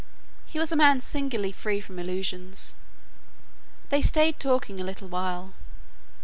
He 0.47 0.57
was 0.57 0.71
a 0.71 0.75
man 0.75 0.99
singularly 0.99 1.51
free 1.51 1.79
from 1.79 1.99
illusions. 1.99 2.75
They 3.89 4.01
stayed 4.01 4.39
talking 4.39 4.81
a 4.81 4.83
little 4.83 5.07
while. 5.07 5.53